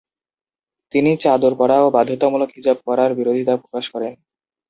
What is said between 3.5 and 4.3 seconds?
প্রকাশ করেন।